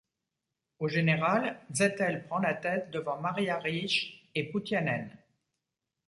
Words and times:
Au 0.79 0.87
général, 0.87 1.59
Zettel 1.71 2.25
prend 2.25 2.39
la 2.39 2.55
tête 2.55 2.89
devant 2.89 3.19
Maria 3.21 3.59
Riesch 3.59 4.25
et 4.33 4.45
Poutianen. 4.49 5.11